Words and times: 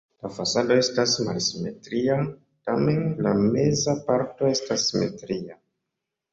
La 0.25 0.29
fasado 0.35 0.77
estas 0.83 1.13
malsimetria, 1.27 2.17
tamen 2.71 3.05
la 3.27 3.35
meza 3.45 3.97
parto 4.11 4.53
estas 4.57 4.91
simetria. 4.91 5.63